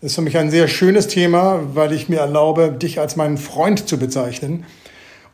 Das 0.00 0.12
ist 0.12 0.14
für 0.14 0.22
mich 0.22 0.38
ein 0.38 0.52
sehr 0.52 0.68
schönes 0.68 1.08
Thema, 1.08 1.60
weil 1.74 1.92
ich 1.92 2.08
mir 2.08 2.20
erlaube, 2.20 2.70
dich 2.70 3.00
als 3.00 3.16
meinen 3.16 3.36
Freund 3.36 3.88
zu 3.88 3.98
bezeichnen. 3.98 4.64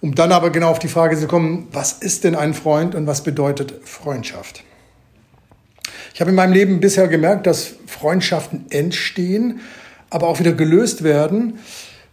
Um 0.00 0.14
dann 0.14 0.32
aber 0.32 0.48
genau 0.48 0.70
auf 0.70 0.78
die 0.78 0.88
Frage 0.88 1.18
zu 1.18 1.26
kommen, 1.26 1.68
was 1.70 1.92
ist 1.92 2.24
denn 2.24 2.34
ein 2.34 2.54
Freund 2.54 2.94
und 2.94 3.06
was 3.06 3.22
bedeutet 3.22 3.74
Freundschaft? 3.84 4.64
Ich 6.14 6.20
habe 6.22 6.30
in 6.30 6.36
meinem 6.36 6.54
Leben 6.54 6.80
bisher 6.80 7.08
gemerkt, 7.08 7.46
dass 7.46 7.74
Freundschaften 7.86 8.64
entstehen, 8.70 9.60
aber 10.08 10.28
auch 10.28 10.38
wieder 10.38 10.52
gelöst 10.52 11.04
werden, 11.04 11.58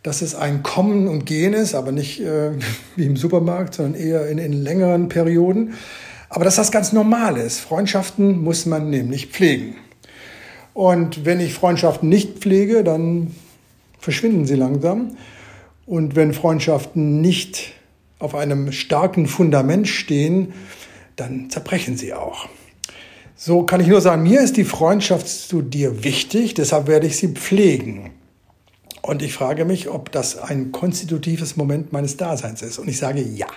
dass 0.03 0.21
es 0.21 0.35
ein 0.35 0.61
Kommen 0.61 1.07
und 1.07 1.25
Gehen 1.25 1.53
ist, 1.53 1.73
aber 1.73 1.93
nicht 1.93 2.19
äh, 2.19 2.51
wie 2.97 3.05
im 3.05 3.15
Supermarkt, 3.15 3.75
sondern 3.75 3.95
eher 3.95 4.27
in, 4.27 4.39
in 4.39 4.51
längeren 4.51 5.07
Perioden. 5.07 5.75
Aber 6.27 6.43
dass 6.43 6.57
das 6.57 6.71
ganz 6.71 6.91
normal 6.91 7.37
ist. 7.37 7.61
Freundschaften 7.61 8.41
muss 8.41 8.65
man 8.65 8.89
nämlich 8.89 9.27
pflegen. 9.27 9.75
Und 10.73 11.25
wenn 11.25 11.39
ich 11.39 11.53
Freundschaften 11.53 12.07
nicht 12.09 12.39
pflege, 12.39 12.83
dann 12.83 13.35
verschwinden 13.99 14.45
sie 14.45 14.55
langsam. 14.55 15.17
Und 15.85 16.15
wenn 16.15 16.33
Freundschaften 16.33 17.21
nicht 17.21 17.73
auf 18.19 18.35
einem 18.35 18.71
starken 18.71 19.27
Fundament 19.27 19.87
stehen, 19.87 20.53
dann 21.15 21.49
zerbrechen 21.49 21.97
sie 21.97 22.13
auch. 22.13 22.47
So 23.35 23.63
kann 23.63 23.81
ich 23.81 23.87
nur 23.87 24.01
sagen, 24.01 24.23
mir 24.23 24.41
ist 24.41 24.57
die 24.57 24.63
Freundschaft 24.63 25.27
zu 25.27 25.61
dir 25.61 26.03
wichtig, 26.03 26.53
deshalb 26.53 26.87
werde 26.87 27.07
ich 27.07 27.17
sie 27.17 27.29
pflegen. 27.29 28.11
Und 29.01 29.23
ich 29.23 29.33
frage 29.33 29.65
mich, 29.65 29.89
ob 29.89 30.11
das 30.11 30.37
ein 30.37 30.71
konstitutives 30.71 31.57
Moment 31.57 31.91
meines 31.91 32.17
Daseins 32.17 32.61
ist. 32.61 32.77
Und 32.77 32.87
ich 32.87 32.97
sage 32.97 33.21
ja. 33.21 33.47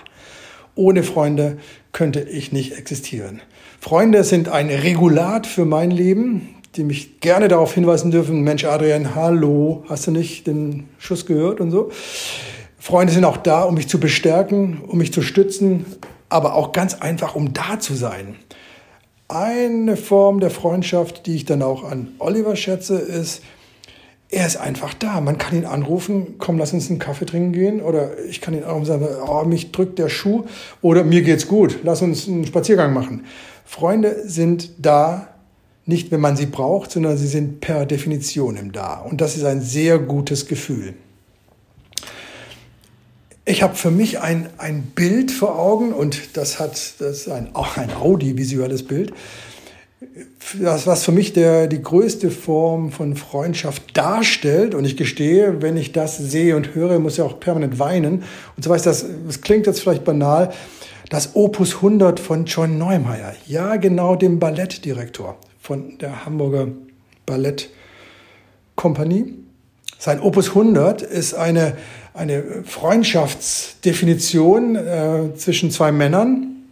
Ohne 0.73 1.03
Freunde 1.03 1.57
könnte 1.93 2.19
ich 2.19 2.51
nicht 2.51 2.73
existieren. 2.73 3.41
Freunde 3.79 4.23
sind 4.23 4.49
ein 4.49 4.69
Regulat 4.69 5.47
für 5.47 5.63
mein 5.63 5.91
Leben, 5.91 6.55
die 6.75 6.83
mich 6.83 7.19
gerne 7.19 7.47
darauf 7.47 7.73
hinweisen 7.73 8.11
dürfen, 8.11 8.41
Mensch 8.41 8.65
Adrian, 8.65 9.15
hallo, 9.15 9.83
hast 9.87 10.07
du 10.07 10.11
nicht 10.11 10.47
den 10.47 10.89
Schuss 10.97 11.25
gehört 11.25 11.61
und 11.61 11.71
so. 11.71 11.91
Freunde 12.77 13.13
sind 13.13 13.25
auch 13.25 13.37
da, 13.37 13.63
um 13.63 13.75
mich 13.75 13.87
zu 13.87 13.99
bestärken, 13.99 14.81
um 14.85 14.97
mich 14.97 15.13
zu 15.13 15.21
stützen, 15.21 15.85
aber 16.29 16.55
auch 16.55 16.71
ganz 16.71 16.95
einfach, 16.95 17.35
um 17.35 17.53
da 17.53 17.79
zu 17.79 17.95
sein. 17.95 18.35
Eine 19.27 19.97
Form 19.97 20.39
der 20.39 20.51
Freundschaft, 20.51 21.25
die 21.25 21.35
ich 21.35 21.45
dann 21.45 21.61
auch 21.63 21.83
an 21.83 22.09
Oliver 22.19 22.55
schätze, 22.55 22.97
ist, 22.97 23.41
er 24.29 24.45
ist 24.45 24.57
einfach 24.57 24.93
da. 24.93 25.21
Man 25.21 25.37
kann 25.37 25.55
ihn 25.55 25.65
anrufen, 25.65 26.35
komm, 26.39 26.57
lass 26.57 26.73
uns 26.73 26.89
einen 26.89 26.99
Kaffee 26.99 27.25
trinken 27.25 27.53
gehen. 27.53 27.81
Oder 27.81 28.19
ich 28.25 28.41
kann 28.41 28.53
ihn 28.53 28.63
auch 28.63 28.83
sagen, 28.83 29.07
oh, 29.27 29.43
mich 29.45 29.71
drückt 29.71 29.97
der 29.97 30.09
Schuh. 30.09 30.43
Oder 30.81 31.03
mir 31.03 31.21
geht's 31.21 31.47
gut, 31.47 31.79
lass 31.83 32.01
uns 32.01 32.27
einen 32.27 32.45
Spaziergang 32.45 32.93
machen. 32.93 33.25
Freunde 33.63 34.27
sind 34.27 34.71
da, 34.77 35.34
nicht 35.85 36.11
wenn 36.11 36.19
man 36.19 36.35
sie 36.35 36.47
braucht, 36.47 36.91
sondern 36.91 37.17
sie 37.17 37.27
sind 37.27 37.61
per 37.61 37.85
Definition 37.85 38.57
im 38.57 38.71
Da. 38.71 38.95
Und 38.95 39.21
das 39.21 39.37
ist 39.37 39.43
ein 39.43 39.61
sehr 39.61 39.99
gutes 39.99 40.47
Gefühl. 40.47 40.93
Ich 43.47 43.61
habe 43.61 43.75
für 43.75 43.91
mich 43.91 44.19
ein, 44.19 44.49
ein 44.57 44.81
Bild 44.81 45.29
vor 45.29 45.59
Augen 45.59 45.93
und 45.93 46.35
das 46.35 46.59
hat 46.59 46.71
das 46.71 47.19
ist 47.19 47.29
ein, 47.29 47.49
auch 47.53 47.77
ein 47.77 47.93
audiovisuelles 47.93 48.87
Bild. 48.87 49.13
Das, 50.59 50.87
was 50.87 51.03
für 51.03 51.11
mich 51.11 51.33
der, 51.33 51.67
die 51.67 51.81
größte 51.81 52.31
Form 52.31 52.91
von 52.91 53.15
Freundschaft 53.15 53.95
darstellt. 53.95 54.73
Und 54.73 54.85
ich 54.85 54.97
gestehe, 54.97 55.61
wenn 55.61 55.77
ich 55.77 55.91
das 55.91 56.17
sehe 56.17 56.55
und 56.55 56.73
höre, 56.73 56.97
muss 56.99 57.13
ich 57.13 57.21
auch 57.21 57.39
permanent 57.39 57.77
weinen. 57.77 58.23
Und 58.55 58.63
so 58.63 58.69
weiß 58.69 58.81
das, 58.81 59.05
das 59.25 59.41
klingt 59.41 59.67
jetzt 59.67 59.81
vielleicht 59.81 60.03
banal, 60.03 60.51
das 61.09 61.35
Opus 61.35 61.75
100 61.75 62.19
von 62.19 62.45
John 62.45 62.79
Neumeier. 62.79 63.35
Ja, 63.45 63.75
genau, 63.75 64.15
dem 64.15 64.39
Ballettdirektor 64.39 65.37
von 65.65 65.97
der 65.97 66.25
Hamburger 66.27 66.67
Ballettkompanie. 67.25 69.33
Sein 69.97 70.19
Opus 70.19 70.49
100 70.49 71.01
ist 71.01 71.33
eine, 71.33 71.75
eine 72.13 72.63
Freundschaftsdefinition 72.63 74.75
äh, 74.75 75.33
zwischen 75.35 75.71
zwei 75.71 75.91
Männern 75.91 76.67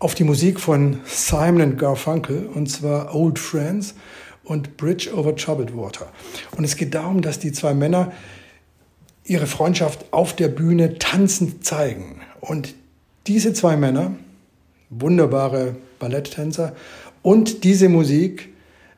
auf 0.00 0.16
die 0.16 0.24
Musik 0.24 0.58
von 0.58 0.98
Simon 1.04 1.76
Garfunkel, 1.76 2.48
und 2.52 2.68
zwar 2.68 3.14
Old 3.14 3.38
Friends 3.38 3.94
und 4.42 4.76
Bridge 4.76 5.14
over 5.14 5.36
Troubled 5.36 5.76
Water. 5.76 6.08
Und 6.56 6.64
es 6.64 6.74
geht 6.74 6.92
darum, 6.94 7.22
dass 7.22 7.38
die 7.38 7.52
zwei 7.52 7.74
Männer 7.74 8.10
ihre 9.22 9.46
Freundschaft 9.46 10.12
auf 10.12 10.34
der 10.34 10.48
Bühne 10.48 10.98
tanzend 10.98 11.64
zeigen. 11.64 12.22
Und 12.40 12.74
diese 13.28 13.52
zwei 13.52 13.76
Männer, 13.76 14.16
wunderbare 14.90 15.76
Balletttänzer, 16.00 16.74
und 17.22 17.64
diese 17.64 17.88
Musik 17.88 18.52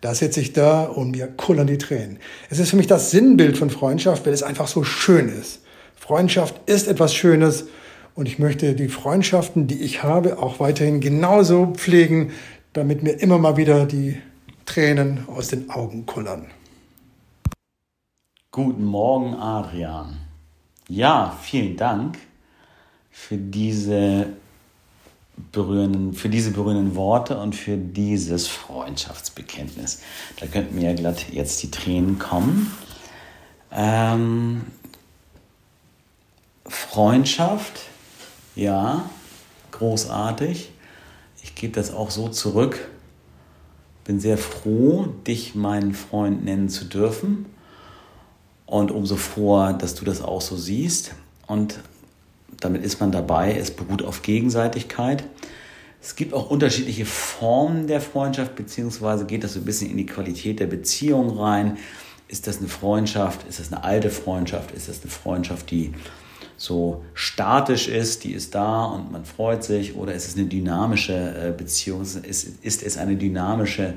da 0.05 0.15
sitze 0.15 0.43
ich 0.43 0.53
da 0.53 0.85
und 0.85 1.13
mir 1.13 1.29
kullern 1.29 1.67
die 1.67 1.79
Tränen. 1.79 2.19
Es 2.51 2.59
ist 2.59 2.69
für 2.69 2.77
mich 2.77 2.87
das 2.87 3.11
Sinnbild 3.11 3.57
von 3.57 3.71
Freundschaft, 3.71 4.27
weil 4.27 4.35
es 4.35 4.43
einfach 4.43 4.67
so 4.67 4.85
schön 4.85 5.31
ist. 5.31 5.63
Freundschaft 5.97 6.61
ist 6.69 6.89
etwas 6.89 7.15
Schönes 7.15 7.69
und 8.15 8.27
ich 8.27 8.39
möchte 8.39 8.75
die 8.75 8.89
Freundschaften, 8.89 9.67
die 9.67 9.81
ich 9.81 10.03
habe, 10.03 10.39
auch 10.39 10.61
weiterhin 10.61 11.01
genauso 11.01 11.73
pflegen, 11.73 12.33
damit 12.75 13.03
mir 13.03 13.13
immer 13.13 13.39
mal 13.39 13.57
wieder 13.57 13.87
die 13.87 14.21
Tränen 14.67 15.27
aus 15.27 15.49
den 15.49 15.71
Augen 15.71 16.05
kullern. 16.05 16.49
Guten 18.51 18.85
Morgen, 18.85 19.33
Adrian. 19.33 20.19
Ja, 20.87 21.35
vielen 21.41 21.79
Dank 21.79 22.19
für 23.11 23.39
diese 23.39 24.27
berührenden, 25.53 26.15
für 26.15 26.29
diese 26.29 26.51
berührenden 26.53 26.95
Worte 26.95 27.39
und 27.39 27.55
für 27.55 27.77
dieses 27.77 28.47
Freundschaftsbekenntnis. 28.47 30.01
Da 30.39 30.47
könnten 30.47 30.77
mir 30.77 30.91
ja 30.91 30.95
glatt 30.95 31.27
jetzt 31.33 31.63
die 31.63 31.71
Tränen 31.71 32.19
kommen. 32.19 32.71
Ähm, 33.73 34.63
Freundschaft, 36.67 37.81
ja, 38.55 39.09
großartig. 39.73 40.71
Ich 41.43 41.55
gebe 41.55 41.75
das 41.75 41.93
auch 41.93 42.11
so 42.11 42.29
zurück. 42.29 42.89
Bin 44.05 44.21
sehr 44.21 44.39
froh, 44.39 45.07
dich 45.27 45.55
meinen 45.55 45.95
Freund 45.95 46.45
nennen 46.45 46.69
zu 46.69 46.85
dürfen. 46.85 47.47
Und 48.67 48.91
umso 48.91 49.17
froher, 49.17 49.73
dass 49.73 49.95
du 49.95 50.05
das 50.05 50.23
auch 50.23 50.41
so 50.41 50.57
siehst. 50.57 51.15
Und 51.47 51.81
damit 52.61 52.85
ist 52.85 53.01
man 53.01 53.13
dabei. 53.13 53.57
Es 53.57 53.71
beruht 53.71 54.03
auf 54.03 54.23
Gegenseitigkeit. 54.23 55.25
Es 56.01 56.17
gibt 56.17 56.35
auch 56.35 56.51
unterschiedliche 56.51 57.07
Formen 57.07 57.87
der 57.87 58.01
Freundschaft, 58.01 58.57
beziehungsweise 58.57 59.25
geht 59.25 59.43
das 59.43 59.55
so 59.55 59.61
ein 59.61 59.65
bisschen 59.65 59.91
in 59.91 59.97
die 59.97 60.07
Qualität 60.07 60.61
der 60.61 60.67
Beziehung 60.67 61.31
rein. 61.39 61.79
Ist 62.29 62.47
das 62.47 62.59
eine 62.59 62.69
Freundschaft? 62.69 63.47
Ist 63.49 63.61
das 63.61 63.73
eine 63.73 63.85
alte 63.85 64.11
Freundschaft? 64.11 64.73
Ist 64.73 64.89
das 64.89 65.01
eine 65.01 65.11
Freundschaft, 65.11 65.71
die 65.71 65.93
so 66.57 67.03
statisch 67.15 67.89
ist, 67.89 68.25
die 68.25 68.33
ist 68.33 68.55
da 68.55 68.85
und 68.85 69.13
man 69.13 69.25
freut 69.25 69.65
sich? 69.65 69.97
Oder 69.97 70.15
ist 70.15 70.29
es 70.29 70.37
eine 70.37 70.47
dynamische 70.47 71.15
äh, 71.15 71.53
Beziehung? 71.57 72.03
Ist, 72.03 72.17
ist 72.17 72.83
es 72.83 72.99
eine 72.99 73.17
dynamische 73.17 73.95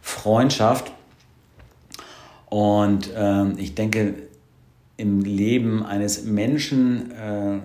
Freundschaft? 0.00 0.92
Und 2.46 3.10
ähm, 3.14 3.54
ich 3.58 3.74
denke, 3.74 4.14
im 4.96 5.20
Leben 5.22 5.84
eines 5.84 6.24
Menschen 6.24 7.10
äh, 7.12 7.58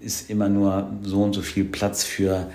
ist 0.00 0.30
immer 0.30 0.48
nur 0.48 0.90
so 1.02 1.22
und 1.22 1.34
so 1.34 1.42
viel 1.42 1.64
Platz 1.64 2.04
für 2.04 2.48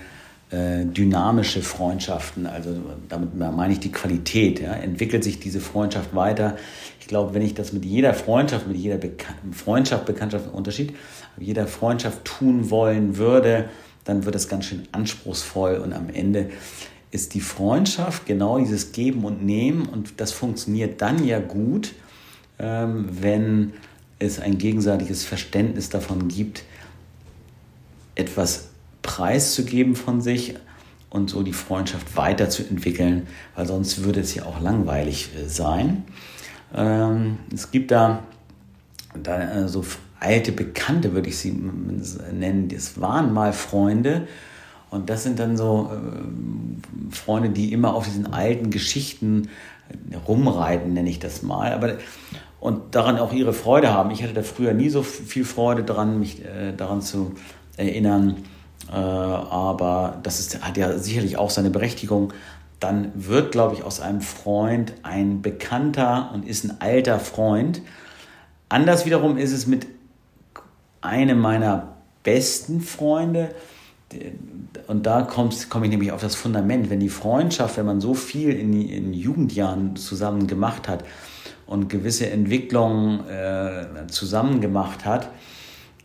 äh, 0.50 0.84
dynamische 0.84 1.62
Freundschaften. 1.62 2.46
Also 2.46 2.76
damit 3.08 3.34
meine 3.36 3.72
ich 3.72 3.80
die 3.80 3.92
Qualität. 3.92 4.60
Ja? 4.60 4.72
Entwickelt 4.72 5.24
sich 5.24 5.40
diese 5.40 5.60
Freundschaft 5.60 6.14
weiter? 6.14 6.56
Ich 7.00 7.06
glaube, 7.06 7.34
wenn 7.34 7.42
ich 7.42 7.54
das 7.54 7.72
mit 7.72 7.84
jeder 7.84 8.14
Freundschaft, 8.14 8.66
mit 8.66 8.76
jeder 8.76 8.96
Bekan 8.96 9.34
Freundschaft, 9.52 10.06
Bekanntschaft, 10.06 10.52
Unterschied, 10.52 10.94
jeder 11.38 11.66
Freundschaft 11.66 12.24
tun 12.24 12.70
wollen 12.70 13.16
würde, 13.16 13.68
dann 14.04 14.24
wird 14.24 14.34
das 14.34 14.48
ganz 14.48 14.66
schön 14.66 14.82
anspruchsvoll 14.92 15.76
und 15.76 15.92
am 15.92 16.08
Ende 16.10 16.50
ist 17.10 17.34
die 17.34 17.40
Freundschaft 17.40 18.26
genau 18.26 18.58
dieses 18.58 18.92
Geben 18.92 19.24
und 19.24 19.44
Nehmen 19.44 19.86
und 19.86 20.20
das 20.20 20.32
funktioniert 20.32 21.00
dann 21.00 21.24
ja 21.24 21.38
gut, 21.38 21.92
ähm, 22.58 23.08
wenn 23.10 23.72
es 24.18 24.40
ein 24.40 24.58
gegenseitiges 24.58 25.24
Verständnis 25.24 25.88
davon 25.90 26.28
gibt, 26.28 26.64
etwas 28.14 28.68
preiszugeben 29.02 29.94
von 29.96 30.20
sich 30.20 30.54
und 31.14 31.30
so 31.30 31.44
die 31.44 31.52
Freundschaft 31.52 32.16
weiterzuentwickeln, 32.16 33.28
weil 33.54 33.66
sonst 33.66 34.02
würde 34.02 34.20
es 34.20 34.34
ja 34.34 34.46
auch 34.46 34.60
langweilig 34.60 35.30
äh, 35.36 35.48
sein. 35.48 36.04
Ähm, 36.74 37.38
es 37.52 37.70
gibt 37.70 37.92
da, 37.92 38.24
da 39.22 39.62
äh, 39.62 39.68
so 39.68 39.84
alte 40.18 40.50
Bekannte, 40.50 41.14
würde 41.14 41.28
ich 41.28 41.38
sie 41.38 41.52
nennen, 42.32 42.68
das 42.68 43.00
waren 43.00 43.32
mal 43.32 43.52
Freunde. 43.52 44.26
Und 44.90 45.08
das 45.08 45.22
sind 45.22 45.38
dann 45.38 45.56
so 45.56 45.90
äh, 45.92 47.14
Freunde, 47.14 47.50
die 47.50 47.72
immer 47.72 47.94
auf 47.94 48.06
diesen 48.06 48.32
alten 48.32 48.70
Geschichten 48.70 49.48
rumreiten, 50.26 50.94
nenne 50.94 51.10
ich 51.10 51.20
das 51.20 51.42
mal. 51.42 51.72
Aber 51.72 51.98
und 52.58 52.94
daran 52.94 53.18
auch 53.18 53.32
ihre 53.32 53.52
Freude 53.52 53.92
haben. 53.92 54.10
Ich 54.10 54.22
hatte 54.22 54.32
da 54.32 54.42
früher 54.42 54.72
nie 54.72 54.88
so 54.88 55.02
viel 55.02 55.44
Freude 55.44 55.84
daran, 55.84 56.18
mich 56.18 56.42
daran 56.78 57.02
zu 57.02 57.34
erinnern. 57.76 58.44
Äh, 58.90 58.94
aber 58.94 60.20
das 60.22 60.40
ist, 60.40 60.64
hat 60.64 60.76
ja 60.76 60.98
sicherlich 60.98 61.36
auch 61.38 61.50
seine 61.50 61.70
Berechtigung. 61.70 62.32
Dann 62.80 63.12
wird, 63.14 63.52
glaube 63.52 63.74
ich, 63.74 63.82
aus 63.82 64.00
einem 64.00 64.20
Freund 64.20 64.92
ein 65.02 65.42
bekannter 65.42 66.30
und 66.34 66.46
ist 66.46 66.64
ein 66.64 66.80
alter 66.80 67.18
Freund. 67.18 67.80
Anders 68.68 69.06
wiederum 69.06 69.38
ist 69.38 69.52
es 69.52 69.66
mit 69.66 69.86
einem 71.00 71.38
meiner 71.38 71.94
besten 72.22 72.80
Freunde. 72.80 73.54
Und 74.86 75.06
da 75.06 75.22
komme 75.22 75.50
ich 75.50 75.90
nämlich 75.90 76.12
auf 76.12 76.20
das 76.20 76.34
Fundament. 76.34 76.90
Wenn 76.90 77.00
die 77.00 77.08
Freundschaft, 77.08 77.76
wenn 77.76 77.86
man 77.86 78.00
so 78.00 78.14
viel 78.14 78.50
in, 78.50 78.72
in 78.88 79.12
Jugendjahren 79.14 79.96
zusammen 79.96 80.46
gemacht 80.46 80.88
hat, 80.88 81.04
und 81.66 81.88
gewisse 81.88 82.30
Entwicklungen 82.30 83.28
äh, 83.28 84.06
zusammen 84.08 84.60
gemacht 84.60 85.04
hat. 85.04 85.30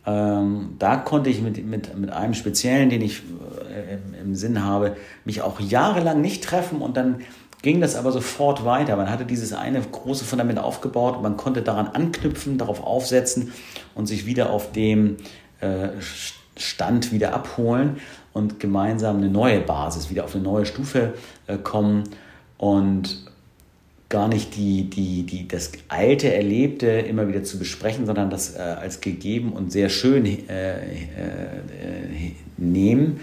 Ähm, 0.10 0.76
da 0.80 0.96
konnte 0.96 1.30
ich 1.30 1.42
mit, 1.42 1.64
mit, 1.64 1.96
mit 1.96 2.10
einem 2.10 2.34
Speziellen, 2.34 2.90
den 2.90 3.02
ich 3.02 3.22
äh, 3.70 3.94
im, 3.94 4.30
im 4.30 4.36
Sinn 4.36 4.64
habe, 4.64 4.96
mich 5.24 5.44
auch 5.44 5.60
jahrelang 5.60 6.20
nicht 6.20 6.44
treffen 6.44 6.82
und 6.82 6.98
dann 6.98 7.22
ging 7.62 7.80
das 7.80 7.96
aber 7.96 8.12
sofort 8.12 8.66
weiter. 8.66 8.96
Man 8.96 9.12
hatte 9.12 9.26
dieses 9.26 9.54
eine 9.54 9.80
große 9.82 10.26
Fundament 10.26 10.58
aufgebaut 10.58 11.22
man 11.22 11.38
konnte 11.38 11.62
daran 11.62 11.90
anknüpfen, 11.90 12.58
darauf 12.58 12.84
aufsetzen 12.84 13.54
und 13.94 14.08
sich 14.08 14.26
wieder 14.26 14.50
auf 14.50 14.72
dem 14.72 15.18
äh, 15.60 15.90
Stand 16.58 17.12
wieder 17.12 17.34
abholen 17.34 17.98
und 18.34 18.60
gemeinsam 18.60 19.18
eine 19.18 19.30
neue 19.30 19.60
Basis, 19.60 20.10
wieder 20.10 20.24
auf 20.24 20.34
eine 20.34 20.44
neue 20.44 20.66
Stufe 20.66 21.14
äh, 21.46 21.58
kommen. 21.58 22.04
Und 22.58 23.26
gar 24.10 24.28
nicht 24.28 24.56
die, 24.56 24.90
die, 24.90 25.24
die, 25.24 25.48
das 25.48 25.72
alte 25.88 26.34
Erlebte 26.34 26.88
immer 26.88 27.28
wieder 27.28 27.44
zu 27.44 27.60
besprechen, 27.60 28.08
sondern 28.08 28.32
das 28.32 28.56
äh, 28.56 28.60
als 28.60 29.02
gegeben 29.02 29.54
und 29.54 29.72
sehr 29.72 29.90
schön 29.90 30.26
äh, 30.26 30.78
äh, 30.78 30.80
nehmen, 32.58 33.20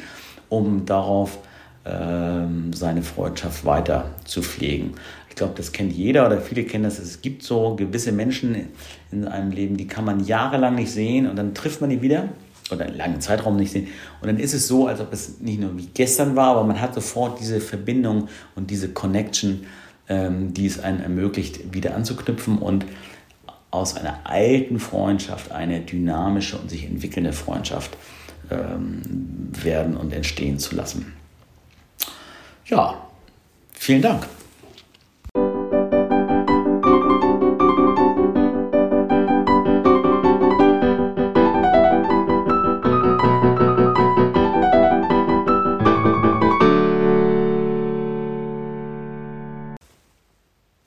um 0.48 0.86
darauf 0.86 1.38
ähm, 1.84 2.72
seine 2.72 3.02
Freundschaft 3.02 3.64
weiter 3.64 4.10
zu 4.24 4.42
pflegen. 4.42 4.92
Ich 5.28 5.34
glaube, 5.34 5.54
das 5.56 5.72
kennt 5.72 5.92
jeder 5.92 6.26
oder 6.26 6.40
viele 6.40 6.64
kennen 6.64 6.84
das. 6.84 7.00
Es 7.00 7.20
gibt 7.20 7.42
so 7.42 7.74
gewisse 7.74 8.12
Menschen 8.12 8.68
in 9.10 9.26
einem 9.26 9.50
Leben, 9.50 9.76
die 9.76 9.88
kann 9.88 10.04
man 10.04 10.24
jahrelang 10.24 10.76
nicht 10.76 10.90
sehen 10.90 11.28
und 11.28 11.36
dann 11.36 11.52
trifft 11.52 11.80
man 11.80 11.90
die 11.90 12.00
wieder 12.00 12.28
oder 12.70 12.86
einen 12.86 12.96
langen 12.96 13.20
Zeitraum 13.20 13.56
nicht 13.56 13.72
sehen. 13.72 13.88
Und 14.20 14.28
dann 14.28 14.38
ist 14.38 14.54
es 14.54 14.66
so, 14.66 14.86
als 14.86 15.00
ob 15.00 15.12
es 15.12 15.40
nicht 15.40 15.60
nur 15.60 15.76
wie 15.76 15.88
gestern 15.92 16.36
war, 16.36 16.56
aber 16.56 16.64
man 16.64 16.80
hat 16.80 16.94
sofort 16.94 17.38
diese 17.40 17.60
Verbindung 17.60 18.28
und 18.54 18.70
diese 18.70 18.88
Connection 18.88 19.66
die 20.08 20.66
es 20.66 20.78
einem 20.78 21.00
ermöglicht, 21.00 21.74
wieder 21.74 21.94
anzuknüpfen 21.94 22.58
und 22.58 22.84
aus 23.70 23.96
einer 23.96 24.20
alten 24.24 24.78
Freundschaft 24.78 25.52
eine 25.52 25.80
dynamische 25.80 26.56
und 26.56 26.70
sich 26.70 26.84
entwickelnde 26.84 27.32
Freundschaft 27.32 27.96
ähm, 28.50 29.02
werden 29.52 29.96
und 29.96 30.12
entstehen 30.12 30.58
zu 30.58 30.74
lassen. 30.76 31.12
Ja, 32.66 33.06
vielen 33.72 34.02
Dank. 34.02 34.26